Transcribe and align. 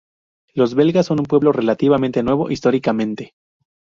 Los 0.55 0.73
belgas 0.73 1.05
son 1.05 1.19
un 1.19 1.27
pueblo 1.27 1.51
relativamente 1.51 2.23
"nuevo" 2.23 2.49
históricamente. 2.49 3.35